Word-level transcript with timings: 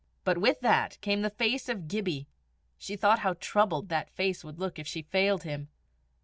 But 0.23 0.39
with 0.39 0.61
that 0.61 0.99
came 1.01 1.21
the 1.21 1.29
face 1.29 1.69
of 1.69 1.87
Gibbie; 1.87 2.25
she 2.79 2.95
thought 2.95 3.19
how 3.19 3.35
troubled 3.35 3.89
that 3.89 4.09
face 4.09 4.43
would 4.43 4.57
look 4.57 4.79
if 4.79 4.87
she 4.87 5.03
failed 5.03 5.43
him. 5.43 5.69